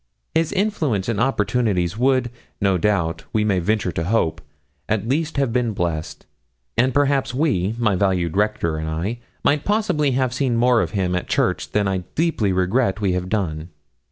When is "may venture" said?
3.43-3.91